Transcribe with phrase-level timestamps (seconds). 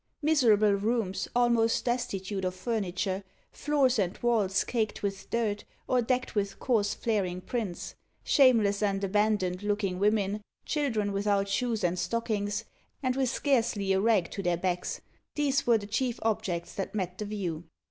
[0.23, 6.57] Miserable rooms, almost destitute of furniture; floors and walls caked with dirt, or decked with
[6.57, 7.93] coarse flaring prints;
[8.23, 12.65] shameless and abandoned looking women; children without shoes and stockings,
[13.03, 15.01] and with scarcely a rag to their backs:
[15.35, 17.65] these were the chief objects that met the view.